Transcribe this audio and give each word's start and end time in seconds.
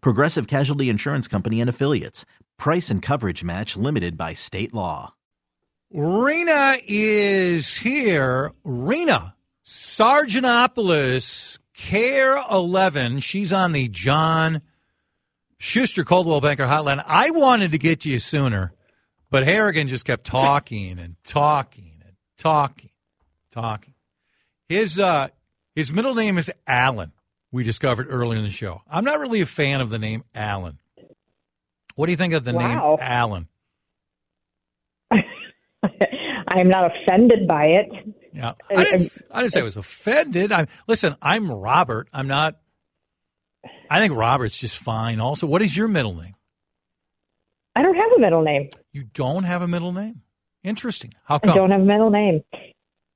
Progressive 0.00 0.46
Casualty 0.46 0.88
Insurance 0.88 1.28
Company 1.28 1.60
and 1.60 1.70
Affiliates. 1.70 2.24
Price 2.58 2.90
and 2.90 3.02
coverage 3.02 3.44
match 3.44 3.76
limited 3.76 4.16
by 4.16 4.34
state 4.34 4.72
law. 4.74 5.14
Rena 5.92 6.78
is 6.86 7.76
here. 7.76 8.52
Rena, 8.64 9.34
Sarigianopoulos, 9.64 11.58
KARE 11.74 12.42
11. 12.50 13.20
She's 13.20 13.52
on 13.52 13.72
the 13.72 13.88
John 13.88 14.62
Schuster 15.58 16.04
Coldwell 16.04 16.40
Banker 16.40 16.66
Hotline. 16.66 17.02
I 17.06 17.30
wanted 17.30 17.72
to 17.72 17.78
get 17.78 18.00
to 18.00 18.10
you 18.10 18.18
sooner, 18.18 18.72
but 19.30 19.44
Harrigan 19.44 19.88
just 19.88 20.04
kept 20.04 20.24
talking 20.24 20.98
and 20.98 21.16
talking 21.24 22.00
and 22.04 22.14
talking, 22.36 22.90
talking. 23.50 23.94
His 24.68 24.98
uh, 24.98 25.28
his 25.74 25.92
middle 25.92 26.14
name 26.14 26.38
is 26.38 26.50
Alan. 26.66 27.12
We 27.52 27.62
discovered 27.62 28.08
earlier 28.10 28.38
in 28.38 28.44
the 28.44 28.50
show. 28.50 28.82
I'm 28.90 29.04
not 29.04 29.18
really 29.20 29.40
a 29.40 29.46
fan 29.46 29.80
of 29.80 29.90
the 29.90 29.98
name 29.98 30.24
Alan. 30.34 30.78
What 31.94 32.06
do 32.06 32.12
you 32.12 32.16
think 32.16 32.34
of 32.34 32.44
the 32.44 32.52
Wow. 32.52 32.96
name 32.98 32.98
Alan? 33.00 33.48
I'm 36.48 36.68
not 36.68 36.90
offended 36.94 37.46
by 37.46 37.64
it. 37.66 37.86
Yeah, 38.32 38.52
I 38.70 38.84
didn't, 38.84 39.18
I 39.30 39.40
didn't 39.40 39.52
say 39.52 39.60
I 39.60 39.64
was 39.64 39.76
offended. 39.76 40.52
I'm 40.52 40.66
listen. 40.86 41.16
I'm 41.22 41.50
Robert. 41.50 42.08
I'm 42.12 42.26
not. 42.28 42.56
I 43.88 44.00
think 44.00 44.14
Robert's 44.14 44.58
just 44.58 44.76
fine. 44.76 45.20
Also, 45.20 45.46
what 45.46 45.62
is 45.62 45.74
your 45.76 45.88
middle 45.88 46.14
name? 46.14 46.34
I 47.74 47.82
don't 47.82 47.94
have 47.94 48.12
a 48.16 48.20
middle 48.20 48.42
name. 48.42 48.68
You 48.92 49.04
don't 49.04 49.44
have 49.44 49.62
a 49.62 49.68
middle 49.68 49.92
name. 49.92 50.22
Interesting. 50.62 51.14
How 51.24 51.36
I 51.36 51.38
come? 51.38 51.56
don't 51.56 51.70
have 51.70 51.80
a 51.80 51.84
middle 51.84 52.10
name. 52.10 52.42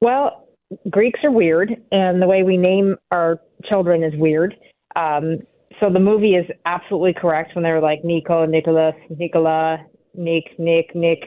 Well, 0.00 0.46
Greeks 0.88 1.20
are 1.24 1.30
weird, 1.30 1.70
and 1.90 2.22
the 2.22 2.26
way 2.26 2.42
we 2.42 2.56
name 2.56 2.96
our 3.10 3.40
children 3.64 4.02
is 4.04 4.12
weird. 4.16 4.54
Um, 4.96 5.38
so 5.80 5.90
the 5.90 5.98
movie 5.98 6.34
is 6.34 6.46
absolutely 6.66 7.14
correct 7.14 7.54
when 7.54 7.62
they're 7.62 7.80
like 7.80 8.04
Nico, 8.04 8.44
Nicholas, 8.44 8.94
Nicola, 9.08 9.78
Nick, 10.14 10.58
Nick, 10.58 10.94
Nick. 10.94 11.20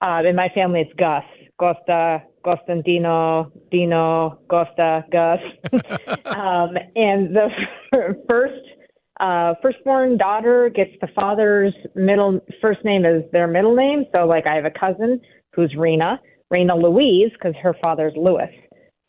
Uh, 0.00 0.22
in 0.28 0.36
my 0.36 0.48
family, 0.54 0.80
it's 0.80 0.92
Gus, 0.98 1.24
Costa, 1.58 2.22
Costantino, 2.44 3.50
Dino, 3.70 4.38
Costa, 4.48 5.04
Gus. 5.10 5.38
um, 6.26 6.76
and 6.94 7.34
the 7.34 7.48
first 8.28 8.60
uh, 9.20 9.54
firstborn 9.62 10.18
daughter 10.18 10.70
gets 10.74 10.90
the 11.00 11.08
father's 11.14 11.72
middle 11.94 12.40
first 12.60 12.84
name 12.84 13.04
is 13.04 13.22
their 13.32 13.46
middle 13.46 13.74
name. 13.74 14.04
So, 14.12 14.26
like, 14.26 14.46
I 14.46 14.54
have 14.54 14.64
a 14.64 14.70
cousin 14.70 15.20
who's 15.54 15.74
Rena, 15.76 16.20
Rena 16.50 16.76
Louise, 16.76 17.30
because 17.32 17.54
her 17.62 17.74
father's 17.80 18.12
Lewis. 18.16 18.50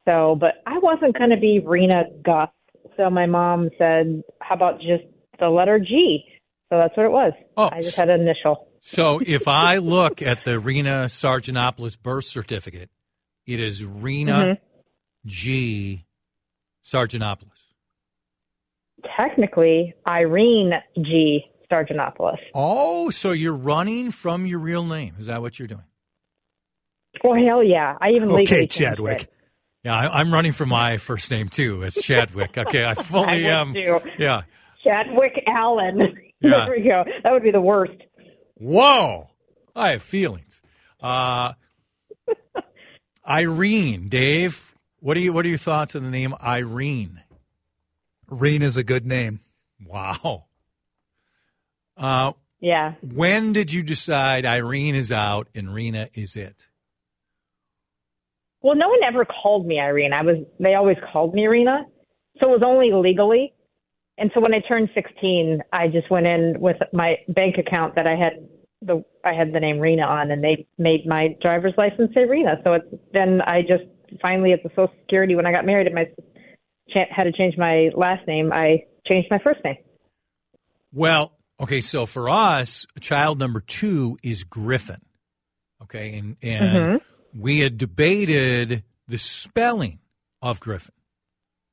So, 0.06 0.36
but 0.40 0.62
I 0.68 0.78
wasn't 0.80 1.18
going 1.18 1.32
to 1.32 1.38
be 1.38 1.62
Rena 1.66 2.04
Gus. 2.24 2.50
So 2.98 3.10
my 3.10 3.26
mom 3.26 3.70
said, 3.78 4.22
"How 4.40 4.56
about 4.56 4.80
just 4.80 5.04
the 5.40 5.50
letter 5.50 5.80
G?" 5.80 6.24
So 6.70 6.78
that's 6.78 6.96
what 6.96 7.06
it 7.06 7.12
was. 7.12 7.34
Oh, 7.58 7.70
I 7.72 7.82
just 7.82 7.96
had 7.98 8.10
an 8.10 8.22
initial. 8.22 8.68
So 8.82 9.20
if 9.26 9.48
I 9.48 9.78
look 9.78 10.22
at 10.22 10.44
the 10.44 10.60
Rena 10.60 11.06
Sarigianopoulos 11.08 12.00
birth 12.02 12.26
certificate, 12.26 12.90
it 13.48 13.60
is 13.60 13.84
Rena 13.84 14.32
Mm-hmm. 14.34 14.62
G. 15.28 16.06
Sarigianopoulos. 16.84 17.50
Technically, 19.18 19.94
Irene 20.08 20.74
G. 20.98 21.46
Sarigianopoulos. 21.72 22.38
Oh, 22.54 23.10
so 23.10 23.32
you're 23.32 23.54
running 23.56 24.12
from 24.12 24.46
your 24.46 24.60
real 24.60 24.84
name? 24.86 25.16
Is 25.20 25.26
that 25.28 25.42
what 25.42 25.58
you're 25.60 25.68
doing? 25.68 25.84
Oh 27.24 27.34
hell 27.34 27.64
yeah! 27.64 27.96
I 28.00 28.10
even 28.12 28.30
legally 28.30 28.44
Okay, 28.44 28.58
changed 28.68 28.74
Chadwick. 28.78 29.22
it. 29.24 29.32
Yeah, 29.86 29.94
I, 29.96 30.20
I'm 30.20 30.34
running 30.34 30.52
for 30.52 30.66
my 30.66 30.98
first 30.98 31.30
name 31.32 31.48
too, 31.48 31.84
as 31.84 31.94
Chadwick. 31.96 32.58
Okay, 32.58 32.84
I 32.84 32.92
I 32.92 32.96
fully 32.96 33.44
would 33.44 33.52
am. 33.52 33.74
too. 33.74 34.00
Yeah. 34.18 34.42
Chadwick 34.84 35.42
Allen. 35.48 36.20
Yeah. 36.42 36.66
there 36.66 36.76
we 36.78 36.84
go. 36.84 37.04
That 37.24 37.32
would 37.32 37.42
be 37.44 37.50
the 37.52 37.62
worst. 37.62 37.94
Whoa, 38.56 39.30
I 39.76 39.92
have 39.92 40.04
feelings. 40.04 40.62
Uh, 41.02 41.54
Irene, 43.28 44.10
Dave, 44.10 44.76
what 45.00 45.18
are 45.18 45.22
you? 45.22 45.34
What 45.34 45.46
are 45.46 45.50
your 45.50 45.58
thoughts 45.58 45.96
on 45.96 46.04
the 46.04 46.10
name 46.12 46.36
Irene? 46.44 47.22
Reen 48.28 48.62
is 48.62 48.78
a 48.78 48.84
good 48.84 49.06
name. 49.08 49.40
Wow. 49.84 50.46
Uh, 51.98 52.34
Yeah. 52.60 52.96
when 53.02 53.54
did 53.54 53.72
you 53.72 53.82
decide 53.82 54.46
Irene 54.46 54.94
is 54.96 55.12
out 55.12 55.48
and 55.56 55.74
Rena 55.74 56.10
is 56.14 56.36
it? 56.36 56.68
Well, 58.66 58.76
no 58.76 58.90
one 58.90 59.04
ever 59.08 59.26
called 59.26 59.68
me 59.68 59.80
Irene. 59.80 60.12
I 60.12 60.24
was 60.24 60.38
they 60.60 60.74
always 60.74 60.98
called 61.14 61.36
me 61.36 61.46
Rena. 61.46 61.86
So 62.40 62.48
it 62.48 62.60
was 62.60 62.64
only 62.66 62.90
legally. 62.92 63.54
And 64.18 64.32
so 64.34 64.42
when 64.42 64.56
I 64.56 64.60
turned 64.68 64.90
16, 64.96 65.60
I 65.72 65.88
just 65.88 66.10
went 66.10 66.26
in 66.26 66.56
with 66.58 66.78
my 66.92 67.18
bank 67.28 67.58
account 67.60 67.94
that 67.94 68.08
I 68.08 68.16
had 68.16 68.50
the 68.82 69.04
I 69.24 69.34
had 69.34 69.54
the 69.54 69.60
name 69.60 69.78
Rena 69.78 70.02
on 70.02 70.32
and 70.32 70.44
they 70.44 70.66
made 70.80 71.06
my 71.06 71.36
driver's 71.44 71.76
license 71.78 72.10
say 72.16 72.26
Rena. 72.26 72.56
So 72.64 72.74
it's 72.74 72.88
then 73.14 73.40
I 73.42 73.62
just 73.62 73.84
finally 74.20 74.52
at 74.52 74.64
the 74.64 74.70
Social 74.70 74.92
Security 75.02 75.36
when 75.36 75.46
I 75.46 75.52
got 75.52 75.64
married 75.64 75.86
and 75.86 75.94
my 75.94 76.06
cha- 76.90 77.14
had 77.16 77.26
to 77.26 77.34
change 77.34 77.60
my 77.60 77.92
last 77.96 78.28
name, 78.28 78.52
I 78.52 78.86
changed 79.06 79.28
my 79.30 79.40
first 79.44 79.60
name. 79.64 79.78
Well, 80.92 81.38
okay, 81.62 81.82
so 81.82 82.08
for 82.08 82.32
us, 82.32 82.88
child 83.00 83.38
number 83.38 83.60
two 83.60 84.18
is 84.24 84.44
Griffin. 84.44 85.02
Okay, 85.84 86.18
and 86.18 86.38
and 86.42 86.64
mm-hmm. 86.64 87.15
We 87.38 87.60
had 87.60 87.78
debated 87.78 88.84
the 89.08 89.18
spelling 89.18 90.00
of 90.42 90.60
Griffin 90.60 90.94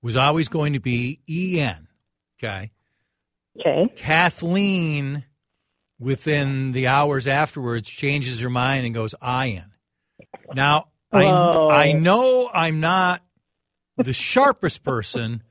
was 0.03 0.17
always 0.17 0.49
going 0.49 0.73
to 0.73 0.81
be 0.81 1.21
E 1.29 1.61
N. 1.61 1.89
Okay. 2.39 2.73
Okay. 3.59 3.93
Kathleen, 3.97 5.25
within 5.99 6.73
the 6.73 6.89
hours 6.89 7.27
afterwards, 7.27 7.89
changes 7.89 8.41
her 8.41 8.51
mind 8.51 8.85
and 8.85 8.95
goes 8.95 9.15
I 9.21 9.51
N. 9.51 9.73
Now, 10.55 10.89
I. 11.13 11.27
I 11.27 11.93
know 11.93 12.51
I'm 12.53 12.81
not 12.81 13.23
the 13.97 14.13
sharpest 14.13 14.83
person, 14.83 15.43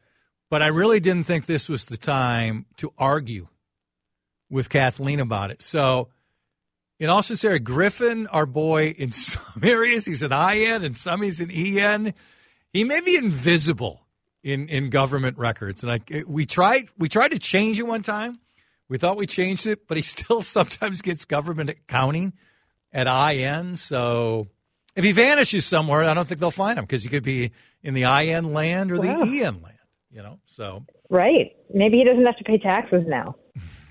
but 0.50 0.62
I 0.62 0.68
really 0.68 1.00
didn't 1.00 1.24
think 1.24 1.46
this 1.46 1.70
was 1.70 1.86
the 1.86 1.98
time 1.98 2.66
to 2.78 2.92
argue 2.98 3.48
with 4.50 4.70
Kathleen 4.70 5.20
about 5.20 5.52
it. 5.52 5.62
So, 5.62 6.10
in 7.02 7.10
all 7.10 7.24
sincerity, 7.24 7.64
Griffin, 7.64 8.28
our 8.28 8.46
boy, 8.46 8.94
in 8.96 9.12
some 9.12 9.42
areas 9.64 10.06
he's 10.06 10.22
an 10.22 10.32
IN, 10.32 10.84
and 10.84 10.96
some 10.96 11.24
he's 11.24 11.40
an 11.40 11.50
EN. 11.50 12.14
He 12.72 12.84
may 12.84 13.02
be 13.02 13.16
invisible 13.16 14.06
in, 14.44 14.70
in 14.70 14.92
government 14.92 15.40
records, 15.40 15.84
and 15.84 15.92
I 15.92 16.24
we 16.28 16.46
tried 16.46 16.90
we 17.00 17.10
tried 17.10 17.32
to 17.32 17.40
change 17.40 17.80
it 17.80 17.88
one 17.88 18.04
time. 18.04 18.40
We 18.88 19.00
thought 19.00 19.18
we 19.18 19.26
changed 19.26 19.66
it, 19.66 19.88
but 19.88 19.98
he 19.98 20.04
still 20.18 20.44
sometimes 20.44 21.02
gets 21.02 21.26
government 21.26 21.72
accounting 21.72 22.34
at 22.94 23.08
IN. 23.08 23.78
So 23.78 24.48
if 24.96 25.04
he 25.04 25.12
vanishes 25.12 25.66
somewhere, 25.66 26.04
I 26.04 26.14
don't 26.14 26.28
think 26.28 26.40
they'll 26.40 26.52
find 26.52 26.78
him 26.78 26.86
because 26.86 27.02
he 27.02 27.10
could 27.10 27.24
be 27.24 27.52
in 27.82 27.96
the 27.96 28.04
IN 28.04 28.54
land 28.54 28.92
or 28.92 29.00
the 29.00 29.10
EN 29.10 29.62
land. 29.64 29.78
You 30.12 30.22
know, 30.22 30.40
so 30.46 30.86
Right. 31.10 31.56
Maybe 31.74 31.98
he 31.98 32.04
doesn't 32.04 32.26
have 32.26 32.38
to 32.38 32.44
pay 32.44 32.60
taxes 32.60 33.06
now. 33.08 33.36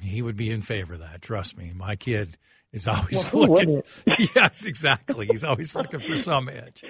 He 0.02 0.23
would 0.23 0.37
be 0.37 0.50
in 0.50 0.62
favor 0.62 0.94
of 0.94 1.00
that. 1.00 1.23
Trust 1.23 1.56
me, 1.56 1.73
my 1.75 1.97
kid 1.97 2.38
is 2.73 2.87
always 2.87 3.32
Well, 3.32 3.49
looking. 3.49 3.82
yes, 4.35 4.64
exactly. 4.64 5.26
He's 5.26 5.44
always 5.44 5.75
looking 5.75 6.00
for 6.00 6.17
some 6.17 6.49
edge. 6.49 6.85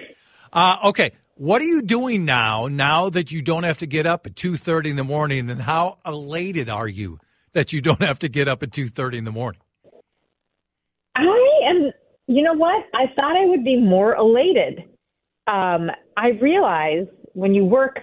Uh, 0.53 0.77
okay, 0.85 1.11
what 1.35 1.61
are 1.61 1.65
you 1.65 1.81
doing 1.81 2.25
now? 2.25 2.67
Now 2.67 3.09
that 3.09 3.31
you 3.31 3.41
don't 3.41 3.63
have 3.63 3.79
to 3.79 3.87
get 3.87 4.05
up 4.05 4.25
at 4.27 4.35
two 4.35 4.57
thirty 4.57 4.89
in 4.89 4.95
the 4.95 5.03
morning, 5.03 5.49
and 5.49 5.61
how 5.61 5.97
elated 6.05 6.69
are 6.69 6.87
you 6.87 7.19
that 7.53 7.73
you 7.73 7.81
don't 7.81 8.01
have 8.01 8.19
to 8.19 8.29
get 8.29 8.47
up 8.47 8.61
at 8.63 8.71
two 8.71 8.87
thirty 8.87 9.17
in 9.17 9.23
the 9.23 9.31
morning? 9.31 9.61
I 11.15 11.23
am. 11.69 11.91
You 12.27 12.43
know 12.43 12.53
what? 12.53 12.85
I 12.93 13.07
thought 13.15 13.35
I 13.35 13.45
would 13.45 13.63
be 13.63 13.77
more 13.77 14.15
elated. 14.15 14.83
Um, 15.47 15.89
I 16.15 16.29
realize 16.41 17.07
when 17.33 17.53
you 17.53 17.65
work. 17.65 17.99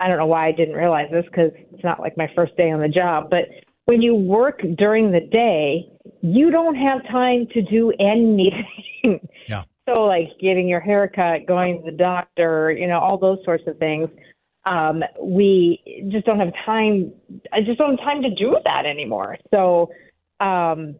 I 0.00 0.08
don't 0.08 0.16
know 0.16 0.26
why 0.26 0.48
I 0.48 0.52
didn't 0.52 0.74
realize 0.74 1.08
this 1.12 1.24
because 1.26 1.50
it's 1.72 1.84
not 1.84 2.00
like 2.00 2.16
my 2.16 2.28
first 2.34 2.56
day 2.56 2.70
on 2.70 2.80
the 2.80 2.88
job, 2.88 3.28
but 3.30 3.42
when 3.86 4.02
you 4.02 4.14
work 4.14 4.60
during 4.76 5.12
the 5.12 5.20
day, 5.20 5.88
you 6.20 6.50
don't 6.50 6.74
have 6.74 7.02
time 7.08 7.46
to 7.54 7.62
do 7.62 7.92
anything. 7.98 8.62
Yeah. 9.48 9.62
So 9.88 10.02
like 10.02 10.30
getting 10.40 10.66
your 10.66 10.80
hair 10.80 11.06
cut, 11.06 11.46
going 11.46 11.78
to 11.78 11.92
the 11.92 11.96
doctor, 11.96 12.72
you 12.72 12.88
know, 12.88 12.98
all 12.98 13.16
those 13.18 13.38
sorts 13.44 13.62
of 13.68 13.78
things. 13.78 14.08
Um, 14.64 15.04
we 15.22 16.08
just 16.10 16.26
don't 16.26 16.40
have 16.40 16.52
time. 16.64 17.12
I 17.52 17.60
just 17.60 17.78
don't 17.78 17.96
have 17.96 18.04
time 18.04 18.22
to 18.22 18.30
do 18.30 18.56
that 18.64 18.84
anymore. 18.84 19.38
So 19.52 19.92
um, 20.40 20.96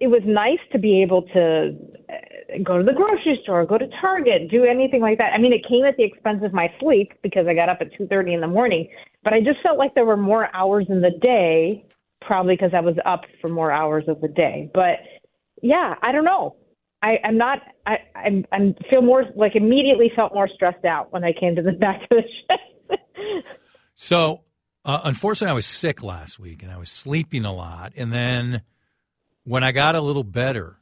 it 0.00 0.06
was 0.06 0.22
nice 0.24 0.58
to 0.72 0.78
be 0.78 1.02
able 1.02 1.22
to 1.34 1.76
uh, 2.08 2.58
go 2.62 2.78
to 2.78 2.84
the 2.84 2.94
grocery 2.94 3.38
store, 3.42 3.66
go 3.66 3.76
to 3.76 3.88
Target, 4.00 4.50
do 4.50 4.64
anything 4.64 5.02
like 5.02 5.18
that. 5.18 5.34
I 5.34 5.38
mean, 5.38 5.52
it 5.52 5.68
came 5.68 5.84
at 5.84 5.98
the 5.98 6.04
expense 6.04 6.42
of 6.42 6.54
my 6.54 6.72
sleep 6.80 7.12
because 7.22 7.46
I 7.46 7.52
got 7.52 7.68
up 7.68 7.82
at 7.82 7.92
2:30 7.92 8.32
in 8.32 8.40
the 8.40 8.48
morning, 8.48 8.88
but 9.22 9.34
I 9.34 9.40
just 9.40 9.60
felt 9.62 9.76
like 9.76 9.94
there 9.94 10.06
were 10.06 10.16
more 10.16 10.48
hours 10.54 10.86
in 10.88 11.02
the 11.02 11.10
day, 11.20 11.84
probably 12.28 12.54
because 12.54 12.72
I 12.74 12.80
was 12.80 12.94
up 13.04 13.22
for 13.40 13.48
more 13.48 13.72
hours 13.72 14.04
of 14.06 14.20
the 14.20 14.28
day. 14.28 14.70
But 14.72 14.98
yeah, 15.62 15.94
I 16.02 16.12
don't 16.12 16.24
know. 16.24 16.54
I, 17.02 17.16
I'm 17.24 17.38
not. 17.38 17.58
I 17.86 17.96
I'm, 18.14 18.44
I'm 18.52 18.74
feel 18.90 19.02
more 19.02 19.24
like 19.34 19.56
immediately 19.56 20.12
felt 20.14 20.34
more 20.34 20.48
stressed 20.54 20.84
out 20.84 21.12
when 21.12 21.24
I 21.24 21.32
came 21.32 21.56
to 21.56 21.62
the 21.62 21.72
back 21.80 22.02
of 22.02 22.08
the 22.10 22.22
shift. 22.22 23.44
So, 23.96 24.44
uh, 24.84 25.00
unfortunately, 25.04 25.50
I 25.50 25.54
was 25.54 25.66
sick 25.66 26.04
last 26.04 26.38
week 26.38 26.62
and 26.62 26.70
I 26.70 26.76
was 26.76 26.88
sleeping 26.88 27.44
a 27.44 27.52
lot. 27.52 27.94
And 27.96 28.12
then 28.12 28.62
when 29.42 29.64
I 29.64 29.72
got 29.72 29.96
a 29.96 30.00
little 30.00 30.22
better, 30.22 30.78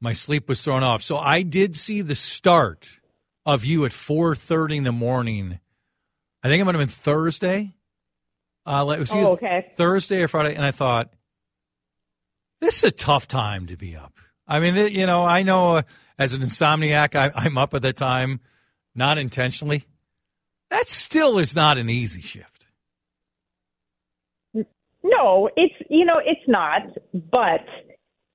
my 0.00 0.12
sleep 0.12 0.48
was 0.48 0.62
thrown 0.62 0.82
off. 0.82 1.02
So 1.02 1.18
I 1.18 1.42
did 1.42 1.76
see 1.76 2.00
the 2.00 2.16
start 2.16 2.98
of 3.46 3.64
you 3.64 3.84
at 3.84 3.92
4:30 3.92 4.78
in 4.78 4.82
the 4.84 4.92
morning. 4.92 5.60
I 6.42 6.48
think 6.48 6.60
it 6.60 6.64
might 6.64 6.74
have 6.74 6.80
been 6.80 6.88
Thursday. 6.88 7.74
Uh, 8.68 8.86
it 8.90 8.98
was 8.98 9.12
Oh, 9.14 9.32
okay. 9.32 9.72
Thursday 9.76 10.22
or 10.22 10.28
Friday, 10.28 10.54
and 10.54 10.64
I 10.64 10.70
thought 10.72 11.10
this 12.60 12.78
is 12.78 12.84
a 12.84 12.90
tough 12.90 13.26
time 13.26 13.66
to 13.66 13.76
be 13.76 13.96
up. 13.96 14.12
I 14.46 14.60
mean, 14.60 14.76
it- 14.76 14.92
you 14.92 15.06
know, 15.06 15.24
I 15.24 15.42
know 15.42 15.76
uh, 15.76 15.82
as 16.18 16.32
an 16.34 16.42
insomniac, 16.42 17.14
I, 17.14 17.30
I'm 17.34 17.56
up 17.56 17.72
at 17.74 17.82
that 17.82 17.96
time, 17.96 18.40
not 18.94 19.16
intentionally. 19.18 19.84
That 20.70 20.88
still 20.88 21.38
is 21.38 21.56
not 21.56 21.78
an 21.78 21.88
easy 21.88 22.20
shift. 22.20 22.66
No, 25.02 25.48
it's 25.56 25.74
you 25.88 26.04
know 26.04 26.20
it's 26.22 26.46
not, 26.46 26.82
but 27.30 27.64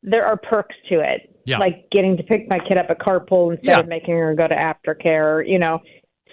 there 0.01 0.25
are 0.25 0.37
perks 0.37 0.75
to 0.89 0.99
it. 1.01 1.29
Yeah. 1.45 1.57
Like 1.59 1.89
getting 1.91 2.17
to 2.17 2.23
pick 2.23 2.47
my 2.49 2.57
kid 2.59 2.77
up 2.77 2.87
at 2.89 2.99
carpool 2.99 3.51
instead 3.51 3.67
Yeah. 3.67 3.79
of 3.81 3.87
making 3.87 4.15
her 4.15 4.33
go 4.33 4.47
to 4.47 4.55
aftercare. 4.55 5.47
You 5.47 5.59
know, 5.59 5.81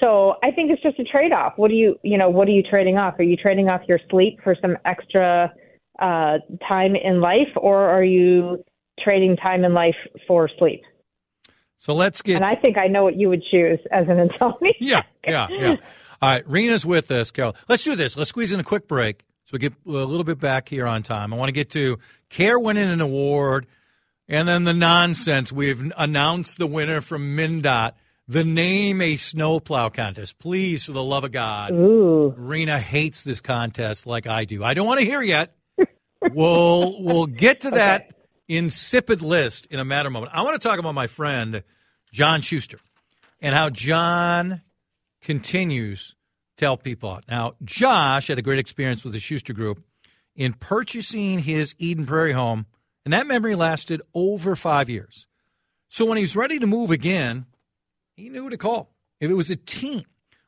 so 0.00 0.35
I 0.43 0.50
think 0.50 0.70
it's 0.70 0.82
just 0.82 0.99
a 0.99 1.05
trade 1.05 1.32
off. 1.32 1.55
What 1.56 1.69
do 1.69 1.75
you 1.75 1.99
you 2.02 2.19
know 2.19 2.31
what 2.31 2.49
are 2.49 2.52
you 2.52 2.62
trading 2.62 2.97
off? 2.97 3.19
Are 3.19 3.23
you 3.23 3.37
trading 3.37 3.69
off 3.69 3.82
your 3.88 4.00
sleep 4.11 4.41
for 4.43 4.56
some 4.61 4.76
extra 4.85 5.52
uh, 6.00 6.38
time 6.67 6.97
in 6.97 7.20
life, 7.20 7.49
or 7.56 7.79
are 7.88 8.05
you 8.05 8.64
trading 9.02 9.37
time 9.37 9.64
in 9.64 9.75
life 9.75 9.97
for 10.26 10.49
sleep? 10.58 10.82
So 11.79 11.94
let's 11.94 12.20
get 12.23 12.37
And 12.37 12.44
I 12.44 12.55
think 12.55 12.76
I 12.76 12.88
know 12.88 13.05
what 13.05 13.17
you 13.17 13.29
would 13.29 13.43
choose 13.50 13.79
as 13.91 14.06
an 14.08 14.29
insomniac. 14.29 14.75
yeah, 14.81 15.02
yeah, 15.26 15.47
yeah. 15.50 15.76
All 16.23 16.29
right, 16.29 16.47
Rena's 16.47 16.85
with 16.85 17.11
us, 17.11 17.31
Carol. 17.31 17.56
Let's 17.69 17.85
do 17.85 17.97
this. 17.97 18.17
Let's 18.17 18.29
squeeze 18.29 18.52
in 18.52 18.61
a 18.61 18.64
quick 18.64 18.87
break 18.87 19.25
so 19.50 19.55
we 19.55 19.58
get 19.58 19.73
a 19.85 19.91
little 19.91 20.23
bit 20.23 20.38
back 20.38 20.69
here 20.69 20.87
on 20.87 21.02
time. 21.02 21.35
I 21.35 21.37
want 21.37 21.49
to 21.49 21.52
get 21.52 21.70
to 21.70 21.99
KARE 22.29 22.61
winning 22.61 22.88
an 22.88 23.00
award 23.00 23.67
and 24.29 24.47
then 24.47 24.62
the 24.62 24.73
nonsense. 24.73 25.50
We've 25.50 25.93
announced 25.97 26.58
the 26.58 26.69
winner 26.69 27.00
from 27.00 27.37
MnDOT, 27.37 27.94
the 28.30 28.44
Name 28.44 29.02
a 29.02 29.16
Snowplow 29.16 29.88
contest. 29.88 30.38
Please, 30.38 30.84
for 30.84 30.92
the 30.92 31.02
love 31.02 31.24
of 31.24 31.32
God. 31.32 31.72
Ooh. 31.72 32.32
Rena 32.36 32.78
hates 32.78 33.22
this 33.22 33.40
contest 33.40 34.06
like 34.06 34.28
I 34.28 34.44
do. 34.44 34.62
I 34.62 34.72
don't 34.72 34.86
want 34.86 35.00
to 35.00 35.04
hear 35.04 35.20
yet. 35.20 35.56
we'll 36.32 37.02
we'll 37.02 37.26
get 37.26 37.62
to 37.62 37.70
that 37.70 38.14
insipid 38.46 39.20
list 39.20 39.66
in 39.66 39.80
a 39.80 39.84
matter 39.84 40.06
of 40.06 40.12
moment. 40.12 40.32
I 40.32 40.42
want 40.42 40.60
to 40.62 40.68
talk 40.68 40.78
about 40.78 40.94
my 40.94 41.08
friend 41.08 41.64
John 42.12 42.40
Schuster 42.40 42.78
and 43.40 43.52
how 43.52 43.68
John 43.68 44.62
continues 45.20 46.14
to 46.58 46.66
help 46.66 46.84
people 46.84 47.10
out. 47.10 47.24
Now, 47.28 47.54
Josh 47.64 48.28
had 48.28 48.38
a 48.38 48.42
great 48.42 48.60
experience 48.60 49.02
with 49.02 49.12
the 49.12 49.18
Schuster 49.18 49.54
Group 49.54 49.82
in 50.36 50.52
purchasing 50.52 51.40
his 51.40 51.74
Eden 51.78 52.06
Prairie 52.06 52.30
home, 52.30 52.66
and 53.04 53.12
that 53.12 53.26
memory 53.26 53.56
lasted 53.56 54.02
over 54.14 54.54
five 54.54 54.88
years. 54.88 55.26
So 55.88 56.04
when 56.04 56.16
he 56.16 56.22
was 56.22 56.36
ready 56.36 56.60
to 56.60 56.68
move 56.68 56.92
again, 56.92 57.46
he 58.20 58.28
knew 58.28 58.43
who 58.43 58.50
to 58.50 58.58
call. 58.58 58.94
If 59.19 59.28
it 59.31 59.34
was 59.34 59.50
a 59.50 59.56
team, 59.56 60.05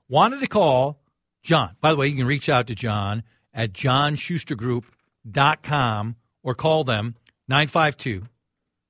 wanted 0.09 0.39
to 0.41 0.47
call 0.47 1.01
John. 1.43 1.75
By 1.81 1.91
the 1.91 1.97
way, 1.97 2.07
you 2.09 2.17
can 2.17 2.27
reach 2.27 2.49
out 2.49 2.69
to 2.69 2.75
John 2.75 3.23
at 3.55 3.73
johnschustergroup.com 3.73 6.17
or 6.43 6.55
call 6.55 6.85
them 6.85 7.17
952 7.49 8.27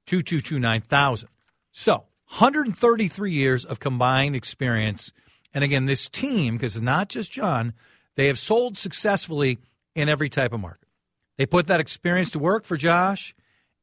222 0.06 0.58
9000. 0.58 1.28
So, 1.70 2.06
133 2.28 3.32
years 3.32 3.64
of 3.64 3.78
combined 3.78 4.34
experience. 4.34 5.12
And 5.54 5.62
again, 5.62 5.86
this 5.86 6.08
team, 6.08 6.56
because 6.56 6.74
it's 6.76 6.82
not 6.82 7.08
just 7.08 7.30
John, 7.30 7.74
they 8.16 8.26
have 8.26 8.38
sold 8.38 8.76
successfully 8.78 9.60
in 9.94 10.08
every 10.08 10.28
type 10.28 10.52
of 10.52 10.58
market. 10.60 10.88
They 11.36 11.46
put 11.46 11.68
that 11.68 11.80
experience 11.80 12.30
to 12.32 12.38
work 12.38 12.64
for 12.64 12.76
Josh. 12.76 13.34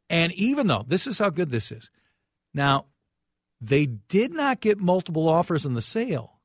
And 0.09 0.33
even 0.33 0.67
though 0.67 0.83
this 0.87 1.07
is 1.07 1.19
how 1.19 1.29
good 1.29 1.51
this 1.51 1.71
is, 1.71 1.89
now 2.53 2.85
they 3.61 3.85
did 3.85 4.33
not 4.33 4.61
get 4.61 4.79
multiple 4.79 5.27
offers 5.27 5.65
in 5.65 5.73
the 5.73 5.81
sale, 5.81 6.39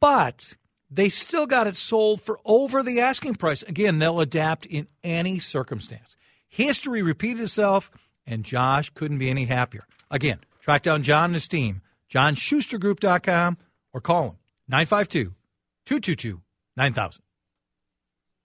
but 0.00 0.56
they 0.90 1.08
still 1.08 1.46
got 1.46 1.66
it 1.66 1.76
sold 1.76 2.20
for 2.20 2.40
over 2.44 2.82
the 2.82 3.00
asking 3.00 3.36
price. 3.36 3.62
Again, 3.62 3.98
they'll 3.98 4.20
adapt 4.20 4.66
in 4.66 4.88
any 5.04 5.38
circumstance. 5.38 6.16
History 6.48 7.00
repeated 7.00 7.42
itself, 7.42 7.90
and 8.26 8.44
Josh 8.44 8.90
couldn't 8.90 9.18
be 9.18 9.30
any 9.30 9.44
happier. 9.44 9.86
Again, 10.10 10.40
track 10.60 10.82
down 10.82 11.04
John 11.04 11.26
and 11.26 11.34
his 11.34 11.46
team, 11.46 11.82
johnschustergroup.com, 12.12 13.58
or 13.92 14.00
call 14.00 14.24
him 14.24 14.36
952 14.68 15.34
222 15.86 16.40
9000. 16.76 17.22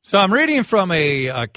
So 0.03 0.19
I'm 0.19 0.31
reading 0.31 0.61
from 0.61 0.91
a, 0.91 1.47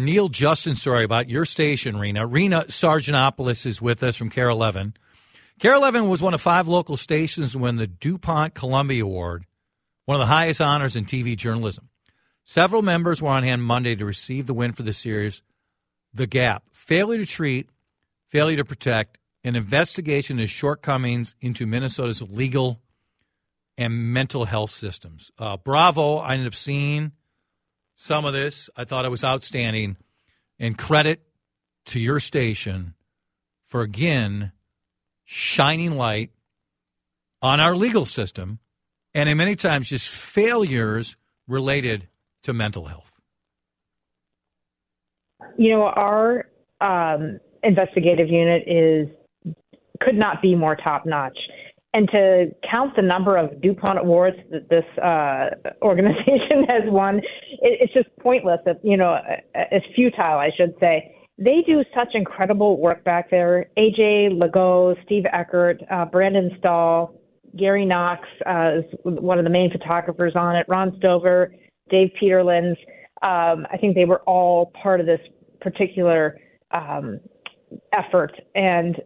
Neal 0.00 0.28
Justin 0.28 0.74
story 0.74 1.04
about 1.04 1.28
your 1.28 1.44
station, 1.44 1.96
Rena. 1.96 2.26
Rena 2.26 2.64
Sarigianopoulos 2.66 3.64
is 3.64 3.80
with 3.80 4.02
us 4.02 4.16
from 4.16 4.28
KARE 4.28 4.48
11. 4.48 4.94
KARE 5.60 5.74
11 5.74 6.08
was 6.08 6.22
one 6.22 6.34
of 6.34 6.40
five 6.40 6.68
local 6.68 6.96
stations 6.96 7.52
to 7.52 7.58
win 7.58 7.76
the 7.76 7.86
DuPont 7.86 8.54
Columbia 8.54 9.04
Award, 9.04 9.44
one 10.06 10.16
of 10.16 10.20
the 10.20 10.32
highest 10.32 10.60
honors 10.60 10.96
in 10.96 11.04
TV 11.04 11.36
journalism. 11.36 11.88
Several 12.44 12.82
members 12.82 13.22
were 13.22 13.30
on 13.30 13.44
hand 13.44 13.62
Monday 13.62 13.94
to 13.94 14.04
receive 14.04 14.46
the 14.46 14.54
win 14.54 14.72
for 14.72 14.82
the 14.82 14.92
series, 14.92 15.42
The 16.12 16.26
Gap. 16.26 16.64
Failure 16.72 17.18
to 17.18 17.26
treat, 17.26 17.70
failure 18.28 18.56
to 18.56 18.64
protect, 18.64 19.18
an 19.44 19.56
investigation 19.56 20.38
into 20.38 20.48
shortcomings 20.48 21.34
into 21.40 21.66
Minnesota's 21.66 22.22
legal 22.22 22.80
and 23.78 24.12
mental 24.12 24.44
health 24.44 24.70
systems. 24.70 25.30
Uh, 25.38 25.56
bravo. 25.56 26.16
I 26.16 26.34
ended 26.34 26.48
up 26.48 26.54
seeing 26.54 27.12
some 27.96 28.24
of 28.24 28.32
this. 28.32 28.68
I 28.76 28.84
thought 28.84 29.04
it 29.04 29.10
was 29.10 29.24
outstanding. 29.24 29.96
And 30.58 30.78
credit 30.78 31.22
to 31.86 31.98
your 31.98 32.20
station 32.20 32.94
for, 33.64 33.82
again, 33.82 34.52
shining 35.24 35.96
light 35.96 36.30
on 37.40 37.60
our 37.60 37.74
legal 37.74 38.06
system 38.06 38.58
and 39.14 39.28
in 39.28 39.36
many 39.36 39.56
times 39.56 39.88
just 39.88 40.08
failures 40.08 41.16
related 41.46 42.08
to 42.44 42.52
mental 42.52 42.86
health. 42.86 43.10
You 45.58 45.72
know, 45.72 45.82
our 45.82 46.46
um, 46.80 47.38
investigative 47.62 48.28
unit 48.28 48.62
is 48.66 49.08
could 50.00 50.14
not 50.16 50.42
be 50.42 50.54
more 50.54 50.76
top 50.76 51.06
notch. 51.06 51.38
And 51.94 52.08
to 52.08 52.46
count 52.68 52.96
the 52.96 53.02
number 53.02 53.36
of 53.36 53.60
DuPont 53.60 53.98
awards 53.98 54.36
that 54.50 54.70
this 54.70 54.84
uh, 55.02 55.50
organization 55.82 56.64
has 56.68 56.82
won, 56.86 57.18
it, 57.18 57.78
it's 57.80 57.92
just 57.92 58.08
pointless. 58.20 58.60
It, 58.66 58.80
you 58.82 58.96
know, 58.96 59.18
it's 59.54 59.86
futile, 59.94 60.38
I 60.38 60.50
should 60.56 60.74
say. 60.80 61.14
They 61.42 61.62
do 61.66 61.82
such 61.94 62.10
incredible 62.14 62.80
work 62.80 63.02
back 63.02 63.28
there. 63.28 63.66
AJ 63.76 64.38
Lagoe, 64.38 64.94
Steve 65.04 65.24
Eckert, 65.32 65.82
uh, 65.90 66.04
Brandon 66.04 66.52
Stahl, 66.58 67.14
Gary 67.56 67.84
Knox 67.84 68.22
uh, 68.46 68.78
is 68.78 68.84
one 69.02 69.38
of 69.38 69.44
the 69.44 69.50
main 69.50 69.70
photographers 69.70 70.34
on 70.36 70.54
it. 70.54 70.66
Ron 70.68 70.94
Stover, 70.98 71.52
Dave 71.90 72.10
Peterlinz. 72.20 72.76
Um, 73.22 73.66
I 73.72 73.76
think 73.80 73.96
they 73.96 74.04
were 74.04 74.20
all 74.20 74.72
part 74.80 75.00
of 75.00 75.06
this 75.06 75.20
particular 75.60 76.38
um, 76.70 77.18
effort. 77.92 78.32
And 78.54 78.96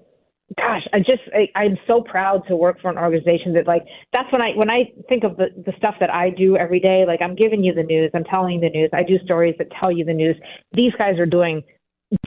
gosh, 0.59 0.83
I 0.93 0.99
just 0.99 1.23
I, 1.35 1.49
I'm 1.59 1.79
so 1.87 2.03
proud 2.03 2.43
to 2.49 2.57
work 2.57 2.81
for 2.83 2.91
an 2.91 2.99
organization 2.99 3.55
that 3.55 3.67
like 3.67 3.83
that's 4.13 4.31
when 4.31 4.43
I 4.43 4.51
when 4.57 4.69
I 4.69 4.93
think 5.09 5.25
of 5.25 5.39
the 5.39 5.47
the 5.65 5.73
stuff 5.79 5.95
that 6.01 6.11
I 6.11 6.31
do 6.31 6.57
every 6.57 6.81
day. 6.81 7.05
Like 7.07 7.23
I'm 7.23 7.35
giving 7.35 7.65
you 7.65 7.73
the 7.73 7.83
news, 7.83 8.11
I'm 8.15 8.25
telling 8.25 8.57
you 8.57 8.61
the 8.61 8.71
news. 8.71 8.91
I 8.93 9.03
do 9.03 9.19
stories 9.25 9.55
that 9.59 9.69
tell 9.81 9.91
you 9.91 10.05
the 10.05 10.15
news. 10.15 10.37
These 10.75 10.93
guys 10.99 11.19
are 11.19 11.27
doing 11.27 11.63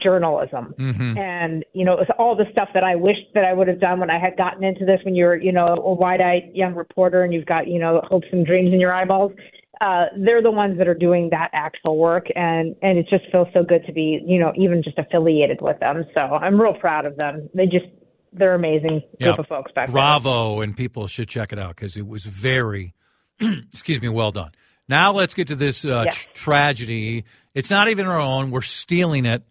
journalism. 0.02 0.74
Mhm. 0.78 1.18
And, 1.18 1.64
you 1.72 1.84
know, 1.84 1.92
it 1.94 1.98
was 2.00 2.08
all 2.18 2.36
the 2.36 2.44
stuff 2.52 2.68
that 2.74 2.84
I 2.84 2.96
wished 2.96 3.32
that 3.34 3.44
I 3.44 3.52
would 3.54 3.68
have 3.68 3.80
done 3.80 3.98
when 4.00 4.10
I 4.10 4.18
had 4.18 4.36
gotten 4.36 4.62
into 4.64 4.84
this 4.84 5.00
when 5.04 5.14
you're, 5.14 5.36
you 5.36 5.52
know, 5.52 5.66
a 5.66 5.94
wide 5.94 6.20
eyed 6.20 6.50
young 6.52 6.74
reporter 6.74 7.22
and 7.22 7.32
you've 7.32 7.46
got, 7.46 7.66
you 7.66 7.78
know, 7.78 8.00
hopes 8.04 8.26
and 8.32 8.44
dreams 8.46 8.72
in 8.74 8.80
your 8.80 8.92
eyeballs. 8.92 9.32
Uh, 9.80 10.04
they're 10.18 10.42
the 10.42 10.50
ones 10.50 10.76
that 10.76 10.86
are 10.86 10.94
doing 10.94 11.30
that 11.30 11.48
actual 11.54 11.96
work 11.96 12.26
and, 12.36 12.76
and 12.82 12.98
it 12.98 13.06
just 13.08 13.24
feels 13.32 13.48
so 13.54 13.62
good 13.62 13.82
to 13.86 13.92
be, 13.92 14.20
you 14.26 14.38
know, 14.38 14.52
even 14.54 14.82
just 14.82 14.98
affiliated 14.98 15.58
with 15.62 15.78
them. 15.80 16.04
So 16.12 16.20
I'm 16.20 16.60
real 16.60 16.74
proud 16.74 17.06
of 17.06 17.16
them. 17.16 17.48
They 17.54 17.64
just 17.64 17.86
they're 18.32 18.54
amazing 18.54 19.00
group 19.00 19.06
Yeah. 19.18 19.34
of 19.38 19.46
folks 19.48 19.72
back 19.72 19.86
there. 19.88 19.92
Bravo, 19.94 20.60
and 20.60 20.76
people 20.76 21.06
should 21.08 21.28
check 21.28 21.52
it 21.52 21.58
out 21.58 21.74
because 21.74 21.96
it 21.96 22.06
was 22.06 22.24
very, 22.26 22.92
excuse 23.72 24.00
me, 24.00 24.08
well 24.08 24.30
done. 24.30 24.50
Now 24.88 25.12
let's 25.12 25.34
get 25.34 25.48
to 25.48 25.56
this 25.56 25.84
uh, 25.84 26.02
Yeah. 26.04 26.10
tr- 26.10 26.28
tragedy. 26.34 27.24
It's 27.54 27.70
not 27.70 27.88
even 27.88 28.06
our 28.06 28.20
own. 28.20 28.50
We're 28.50 28.60
stealing 28.60 29.24
it. 29.24 29.42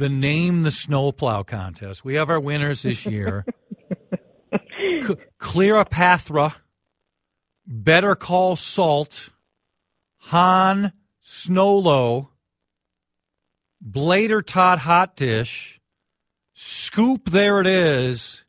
The 0.00 0.08
name 0.08 0.62
the 0.62 0.70
snowplow 0.70 1.42
contest. 1.42 2.06
We 2.06 2.14
have 2.14 2.30
our 2.30 2.40
winners 2.40 2.80
this 2.80 3.04
year. 3.16 3.44
C- 4.50 5.14
Clearopatra, 5.38 6.54
Better 7.66 8.14
Call 8.14 8.56
Salt, 8.56 9.28
Han 10.30 10.94
Snolo, 11.22 12.28
Blader 13.86 14.42
Tot 14.42 14.78
Hot 14.78 15.16
Dish, 15.16 15.82
Scoop 16.54 17.28
There 17.28 17.60
It 17.60 17.66
Is, 17.66 18.46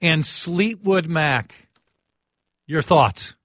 and 0.00 0.26
Sleetwood 0.26 1.06
Mac. 1.06 1.68
Your 2.66 2.82
thoughts? 2.82 3.36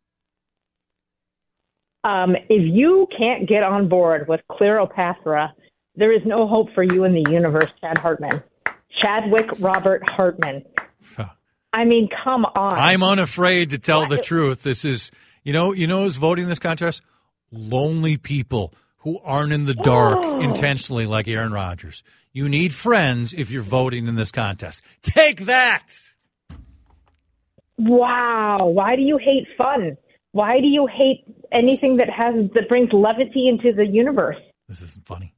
Um, 2.04 2.36
if 2.50 2.76
you 2.76 3.08
can't 3.16 3.48
get 3.48 3.62
on 3.62 3.88
board 3.88 4.28
with 4.28 4.42
Cleopatra, 4.52 5.54
there 6.00 6.14
is 6.14 6.22
no 6.26 6.48
hope 6.48 6.74
for 6.74 6.82
you 6.82 7.04
in 7.04 7.14
the 7.14 7.30
universe, 7.30 7.70
Chad 7.82 7.98
Hartman. 7.98 8.42
Chadwick 9.02 9.48
Robert 9.60 10.10
Hartman. 10.10 10.66
I 11.72 11.86
mean, 11.86 12.10
come 12.24 12.46
on. 12.46 12.80
I'm 12.80 13.04
unafraid 13.04 13.70
to 13.72 13.78
tell 13.78 14.08
the 14.08 14.18
truth. 14.18 14.64
This 14.64 14.84
is, 14.84 15.12
you 15.44 15.54
know, 15.54 15.74
you 15.74 15.86
know 15.86 16.04
who's 16.04 16.16
voting 16.16 16.46
in 16.46 16.50
this 16.50 16.58
contest? 16.58 17.04
Lonely 17.52 18.18
people 18.18 18.74
who 19.00 19.20
aren't 19.20 19.54
in 19.54 19.66
the 19.66 19.76
dark 19.76 20.24
intentionally, 20.42 21.06
like 21.06 21.28
Aaron 21.28 21.52
Rodgers. 21.52 22.02
You 22.32 22.50
need 22.50 22.74
friends 22.74 23.34
if 23.34 23.52
you're 23.52 23.62
voting 23.62 24.08
in 24.08 24.16
this 24.16 24.32
contest. 24.32 24.82
Take 25.02 25.42
that. 25.42 25.94
wow. 27.78 28.66
Why 28.66 28.96
do 28.96 29.02
you 29.02 29.18
hate 29.18 29.48
fun? 29.58 29.98
Why 30.32 30.60
do 30.60 30.68
you 30.68 30.88
hate 30.88 31.26
anything 31.52 31.98
that 31.98 32.10
has 32.10 32.50
that 32.54 32.70
brings 32.70 32.94
levity 32.94 33.48
into 33.48 33.74
the 33.74 33.86
universe? 33.86 34.38
This 34.68 34.82
isn't 34.82 35.06
funny. 35.06 35.34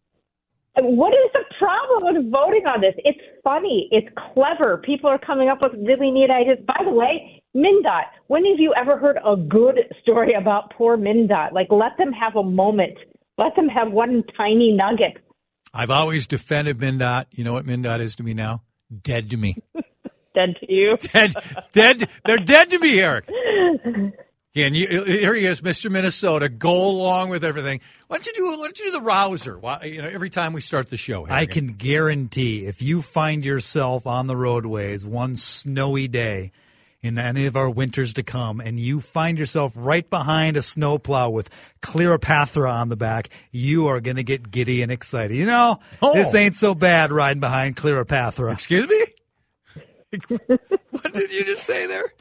What 0.75 1.13
is 1.13 1.31
the 1.33 1.43
problem 1.59 2.15
with 2.15 2.31
voting 2.31 2.65
on 2.65 2.81
this? 2.81 2.93
It's 2.99 3.19
funny. 3.43 3.89
It's 3.91 4.07
clever. 4.33 4.77
People 4.77 5.09
are 5.09 5.19
coming 5.19 5.49
up 5.49 5.59
with 5.61 5.73
really 5.85 6.11
neat 6.11 6.29
ideas. 6.29 6.59
By 6.65 6.81
the 6.85 6.91
way, 6.91 7.43
MnDOT, 7.55 8.03
when 8.27 8.45
have 8.45 8.59
you 8.59 8.73
ever 8.77 8.97
heard 8.97 9.17
a 9.25 9.35
good 9.35 9.79
story 10.01 10.33
about 10.33 10.71
poor 10.77 10.97
MnDOT? 10.97 11.51
Like, 11.51 11.67
let 11.69 11.97
them 11.97 12.13
have 12.13 12.35
a 12.37 12.43
moment. 12.43 12.97
Let 13.37 13.55
them 13.55 13.67
have 13.67 13.91
one 13.91 14.23
tiny 14.37 14.71
nugget. 14.71 15.21
I've 15.73 15.91
always 15.91 16.25
defended 16.27 16.79
MnDOT. 16.79 17.25
You 17.31 17.43
know 17.43 17.53
what 17.53 17.65
MnDOT 17.65 17.99
is 17.99 18.15
to 18.17 18.23
me 18.23 18.33
now? 18.33 18.63
Dead 19.03 19.29
to 19.31 19.37
me. 19.37 19.57
Dead 20.33 20.55
to 20.61 20.73
you. 20.73 20.95
dead, 21.11 21.33
dead. 21.73 22.09
They're 22.25 22.37
dead 22.37 22.69
to 22.69 22.79
me, 22.79 23.01
Eric. 23.01 23.27
Yeah, 24.53 24.65
and 24.65 24.75
you, 24.75 25.03
here 25.05 25.34
he 25.34 25.46
is, 25.46 25.62
Mr. 25.62 25.89
Minnesota. 25.89 26.50
Go 26.50 26.86
along 26.88 27.29
with 27.29 27.46
everything. 27.46 27.79
Why 28.08 28.17
don't 28.17 28.25
you 28.27 28.34
do? 28.34 28.46
Why 28.48 28.55
don't 28.58 28.79
you 28.79 28.86
do 28.86 28.91
the 28.91 29.01
rouser? 29.01 29.58
Why, 29.58 29.84
you 29.84 30.01
know, 30.01 30.10
every 30.10 30.29
time 30.29 30.51
we 30.51 30.60
start 30.60 30.89
the 30.89 30.98
show. 30.98 31.25
I 31.29 31.46
can 31.46 31.67
guarantee 31.67 32.65
if 32.65 32.81
you 32.81 33.01
find 33.01 33.46
yourself 33.46 34.05
on 34.05 34.27
the 34.27 34.36
roadways 34.36 35.05
one 35.05 35.38
snowy 35.38 36.10
day 36.10 36.51
in 37.01 37.17
any 37.17 37.46
of 37.46 37.55
our 37.55 37.70
winters 37.70 38.13
to 38.15 38.24
come 38.24 38.60
and 38.60 38.77
you 38.77 39.00
find 39.00 39.39
yourself 39.39 39.72
right 39.75 40.08
behind 40.10 40.58
a 40.58 40.62
snowplow 40.62 41.29
with 41.29 41.50
Cleopatra 41.81 42.70
on 42.70 42.89
the 42.89 42.98
back, 42.98 43.29
you 43.51 43.88
are 43.88 44.01
going 44.01 44.17
to 44.17 44.24
get 44.24 44.51
giddy 44.51 44.81
and 44.81 44.91
excited. 44.91 45.36
You 45.38 45.46
know, 45.46 45.79
Oh. 46.01 46.13
this 46.13 46.36
ain't 46.36 46.58
so 46.58 46.75
bad 46.75 47.12
riding 47.13 47.39
behind 47.39 47.77
Cleopatra. 47.77 48.51
Excuse 48.51 48.89
me. 48.89 49.05
what 50.89 51.13
did 51.13 51.31
you 51.31 51.46
just 51.46 51.65
say 51.65 51.88
there? 51.88 52.12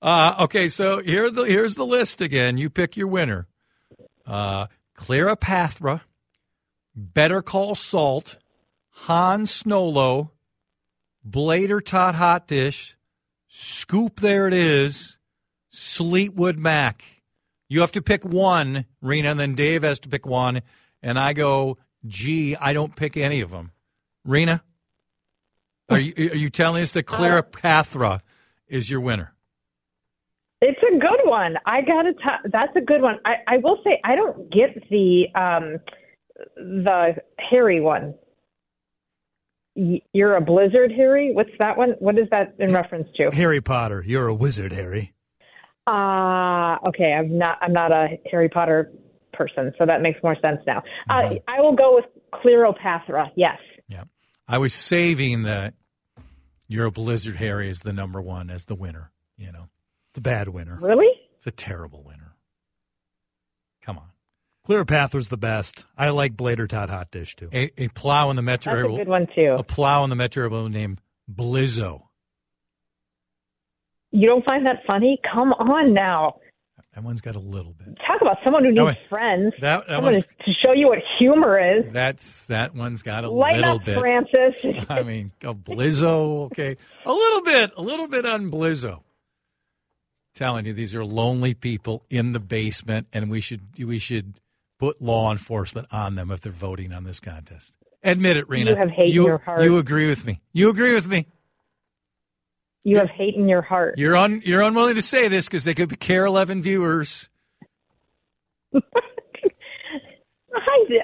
Uh, 0.00 0.36
okay, 0.40 0.68
so 0.68 0.98
here 0.98 1.30
the 1.30 1.42
here's 1.42 1.74
the 1.74 1.86
list 1.86 2.20
again. 2.20 2.56
You 2.56 2.70
pick 2.70 2.96
your 2.96 3.08
winner. 3.08 3.46
Uh, 4.26 4.66
Clearopatra, 4.96 6.02
Better 6.94 7.42
Call 7.42 7.74
Salt, 7.74 8.36
Han 8.90 9.46
Snolo, 9.46 10.30
Blader 11.28 11.84
Tot 11.84 12.14
Hot 12.14 12.46
Dish, 12.46 12.96
Scoop 13.48 14.20
There 14.20 14.46
It 14.46 14.54
Is, 14.54 15.18
Sleetwood 15.70 16.58
Mac. 16.58 17.04
You 17.68 17.80
have 17.80 17.92
to 17.92 18.02
pick 18.02 18.24
one, 18.24 18.86
Rena, 19.00 19.30
and 19.30 19.40
then 19.40 19.54
Dave 19.54 19.82
has 19.82 19.98
to 20.00 20.08
pick 20.08 20.26
one, 20.26 20.62
and 21.02 21.18
I 21.18 21.32
go, 21.32 21.78
gee, 22.06 22.56
I 22.56 22.72
don't 22.72 22.96
pick 22.96 23.16
any 23.16 23.40
of 23.40 23.50
them. 23.50 23.72
Rena, 24.24 24.62
are 25.88 25.98
you 25.98 26.12
are 26.30 26.36
you 26.36 26.50
telling 26.50 26.82
us 26.82 26.92
that 26.92 27.04
Cleopatra 27.04 28.22
is 28.68 28.90
your 28.90 29.00
winner? 29.00 29.34
It's 30.60 30.80
a 30.82 30.98
good 30.98 31.20
one. 31.24 31.54
I 31.66 31.82
gotta. 31.82 32.12
T- 32.14 32.48
that's 32.52 32.74
a 32.76 32.80
good 32.80 33.00
one. 33.02 33.16
I, 33.24 33.34
I 33.46 33.56
will 33.58 33.78
say 33.84 34.00
I 34.04 34.16
don't 34.16 34.50
get 34.52 34.70
the 34.90 35.26
um 35.34 35.78
the 36.56 37.14
Harry 37.50 37.80
one. 37.80 38.14
Y- 39.76 40.02
You're 40.12 40.34
a 40.36 40.40
blizzard, 40.40 40.90
Harry. 40.90 41.30
What's 41.32 41.50
that 41.60 41.76
one? 41.76 41.90
What 42.00 42.18
is 42.18 42.26
that 42.32 42.54
in 42.58 42.72
reference 42.72 43.06
to? 43.16 43.30
Harry 43.32 43.60
Potter, 43.60 44.02
you're 44.04 44.26
a 44.26 44.34
wizard, 44.34 44.72
Harry. 44.72 45.14
Ah, 45.86 46.78
okay. 46.88 47.12
I'm 47.12 47.38
not. 47.38 47.58
I'm 47.62 47.72
not 47.72 47.92
a 47.92 48.08
Harry 48.30 48.48
Potter 48.48 48.90
person, 49.32 49.72
so 49.78 49.86
that 49.86 50.02
makes 50.02 50.20
more 50.22 50.36
sense 50.42 50.58
now. 50.66 50.82
Uh, 51.08 51.34
I 51.46 51.60
will 51.60 51.76
go 51.76 51.94
with 51.94 52.04
Cleopatra. 52.42 53.30
Yes. 53.36 53.58
Yeah, 53.88 54.04
I 54.48 54.58
was 54.58 54.74
saving 54.74 55.44
that. 55.44 55.74
You're 56.66 56.86
a 56.86 56.90
Blizzard 56.90 57.36
Harry 57.36 57.70
is 57.70 57.80
the 57.80 57.92
number 57.94 58.20
one 58.20 58.50
as 58.50 58.64
the 58.66 58.74
winner. 58.74 59.10
You 59.38 59.52
know, 59.52 59.68
It's 60.10 60.18
a 60.18 60.22
bad 60.22 60.48
winner. 60.48 60.78
Really? 60.80 61.08
it's 61.34 61.46
a 61.46 61.50
terrible 61.50 62.02
winner. 62.02 62.34
Come 63.82 63.98
on, 63.98 64.08
Cleopatra's 64.64 65.28
the 65.28 65.36
best. 65.36 65.86
I 65.96 66.10
like 66.10 66.34
Blader 66.36 66.68
Tot 66.68 66.90
Hot 66.90 67.10
Dish 67.10 67.36
too. 67.36 67.48
a, 67.52 67.70
a 67.76 67.88
plow 67.88 68.30
in 68.30 68.36
the 68.36 68.42
metro 68.42 68.74
That's 68.74 68.94
a 68.94 68.96
good 68.96 69.08
one 69.08 69.26
too. 69.34 69.56
A 69.58 69.62
plow 69.62 70.04
in 70.04 70.10
the 70.10 70.16
metro 70.16 70.42
area 70.44 70.50
will 70.54 70.68
name 70.68 70.98
Blizzo. 71.32 72.02
You 74.10 74.26
don't 74.28 74.44
find 74.44 74.64
that 74.66 74.76
funny? 74.86 75.20
Come 75.32 75.52
on 75.52 75.92
now. 75.92 76.36
That 76.94 77.04
one's 77.04 77.20
got 77.20 77.36
a 77.36 77.40
little 77.40 77.74
bit. 77.74 77.88
Talk 78.06 78.20
about 78.22 78.38
someone 78.42 78.64
who 78.64 78.72
No, 78.72 78.86
needs 78.86 78.96
wait. 78.96 79.08
friends. 79.08 79.52
That- 79.60 79.86
that 79.86 79.94
someone 79.96 80.14
to 80.14 80.52
show 80.64 80.72
you 80.72 80.88
what 80.88 80.98
humor 81.18 81.58
is. 81.78 81.84
That's 81.92 82.46
that 82.46 82.74
one's 82.74 83.02
got 83.02 83.24
a 83.24 83.30
Lighten 83.30 83.60
little 83.60 83.76
up, 83.76 83.84
bit. 83.84 83.98
Francis. 84.00 84.86
I 84.88 85.02
mean, 85.02 85.30
a 85.44 85.54
Blizzo, 85.54 86.46
okay, 86.46 86.76
a 87.04 87.12
little 87.12 87.42
bit, 87.42 87.70
a 87.76 87.82
little 87.82 88.08
bit 88.08 88.24
on 88.26 88.50
Blizzo. 88.50 89.02
Telling 90.34 90.66
you, 90.66 90.72
these 90.72 90.94
are 90.94 91.04
lonely 91.04 91.54
people 91.54 92.04
in 92.10 92.32
the 92.32 92.38
basement, 92.40 93.08
and 93.12 93.28
we 93.30 93.40
should 93.40 93.62
we 93.84 93.98
should 93.98 94.40
put 94.78 95.02
law 95.02 95.32
enforcement 95.32 95.88
on 95.90 96.14
them 96.14 96.30
if 96.30 96.40
they're 96.40 96.52
voting 96.52 96.92
on 96.92 97.04
this 97.04 97.18
contest. 97.18 97.76
Admit 98.04 98.36
it, 98.36 98.48
Rena. 98.48 98.70
You 98.70 98.76
have 98.76 98.90
hate 98.90 99.08
in 99.08 99.14
your 99.14 99.38
heart. 99.38 99.62
You 99.62 99.78
agree 99.78 100.08
with 100.08 100.24
me. 100.24 100.40
You 100.52 100.68
agree 100.70 100.94
with 100.94 101.08
me. 101.08 101.26
You 102.84 102.98
have 102.98 103.08
hate 103.10 103.34
in 103.34 103.48
your 103.48 103.62
heart. 103.62 103.98
You're 103.98 104.16
un, 104.16 104.40
you're 104.44 104.62
unwilling 104.62 104.94
to 104.94 105.02
say 105.02 105.26
this 105.28 105.46
because 105.46 105.64
they 105.64 105.74
could 105.74 105.88
be 105.88 105.96
KARE 105.96 106.26
11 106.26 106.62
viewers. 106.62 107.28
I, 108.74 108.80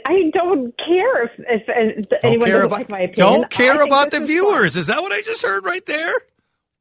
I 0.07 0.31
don't 0.33 0.75
care 0.79 1.25
if, 1.25 1.31
if, 1.39 1.63
if 1.67 2.09
Don't 2.09 2.25
anyone 2.25 2.47
care 2.47 2.55
doesn't 2.63 2.67
about 2.67 2.79
like 2.79 2.91
my 2.91 3.01
opinion. 3.01 3.17
don't 3.17 3.51
care 3.51 3.83
about 3.83 4.11
the 4.11 4.19
is 4.19 4.27
viewers. 4.29 4.77
Is 4.77 4.87
that 4.87 5.03
what 5.03 5.13
I 5.13 5.23
just 5.23 5.43
heard 5.43 5.65
right 5.65 5.85
there? 5.87 6.15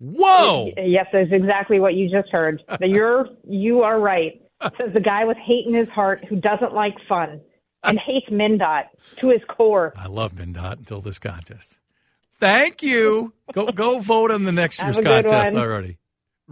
Whoa! 0.03 0.69
Yes, 0.75 1.07
that's 1.13 1.31
exactly 1.31 1.79
what 1.79 1.93
you 1.93 2.09
just 2.09 2.29
heard. 2.29 2.61
You're 2.81 3.29
you 3.47 3.83
are 3.83 3.97
right. 3.99 4.41
Says 4.77 4.93
the 4.93 4.99
guy 4.99 5.23
with 5.23 5.37
hate 5.37 5.65
in 5.65 5.73
his 5.73 5.87
heart 5.89 6.25
who 6.25 6.35
doesn't 6.35 6.73
like 6.73 6.95
fun 7.07 7.39
and 7.83 7.97
hates 8.05 8.27
MnDOT 8.29 8.83
to 9.17 9.29
his 9.29 9.41
core. 9.47 9.93
I 9.95 10.07
love 10.07 10.33
MnDOT 10.35 10.79
until 10.79 10.99
this 10.99 11.19
contest. 11.19 11.77
Thank 12.39 12.83
you. 12.83 13.33
Go 13.53 13.71
go 13.71 13.99
vote 13.99 14.31
on 14.31 14.43
the 14.43 14.51
next 14.51 14.81
year's 14.81 14.99
contest 14.99 15.53
one. 15.53 15.63
already. 15.63 15.97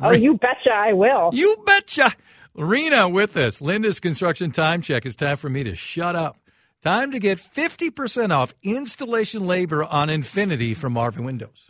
Oh, 0.01 0.12
you 0.12 0.36
betcha 0.38 0.72
I 0.74 0.93
will. 0.93 1.31
you 1.34 1.58
betcha. 1.65 2.13
Rena 2.55 3.10
with 3.10 3.36
us. 3.36 3.60
Linda's 3.62 4.00
construction 4.00 4.51
time 4.51 4.81
check. 4.81 5.05
It's 5.05 5.15
time 5.15 5.36
for 5.38 5.50
me 5.50 5.63
to 5.65 5.75
shut 5.75 6.15
up. 6.15 6.38
Time 6.81 7.12
to 7.12 7.20
get 7.20 7.38
50% 7.38 8.31
off 8.31 8.53
installation 8.63 9.46
labor 9.46 9.84
on 9.84 10.10
Infinity 10.10 10.74
from 10.74 10.93
Marvin 10.93 11.24
Windows. 11.24 11.70